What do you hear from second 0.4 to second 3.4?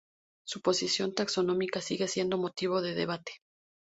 Su posición taxonómica sigue siendo motivo de debate.